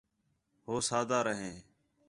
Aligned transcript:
ہو 0.65 0.75
سادا 0.89 1.19
رھیں 1.25 1.55